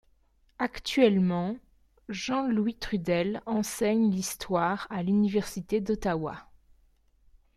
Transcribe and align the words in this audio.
Actuellement, 0.57 1.57
Jean-Louis 2.09 2.73
Trudel 2.73 3.43
enseigne 3.45 4.09
l’histoire 4.09 4.87
à 4.89 5.03
l’Université 5.03 5.79
d’Ottawa. 5.79 6.49